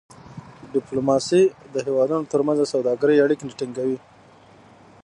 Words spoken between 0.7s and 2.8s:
ډيپلوماسي د هېوادونو ترمنځ د